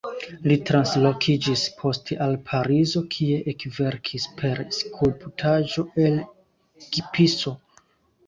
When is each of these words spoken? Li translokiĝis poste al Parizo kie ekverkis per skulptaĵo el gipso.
Li 0.51 0.55
translokiĝis 0.67 1.65
poste 1.81 2.15
al 2.27 2.31
Parizo 2.47 3.03
kie 3.15 3.35
ekverkis 3.53 4.25
per 4.41 4.63
skulptaĵo 4.79 5.85
el 6.07 6.17
gipso. 6.97 7.55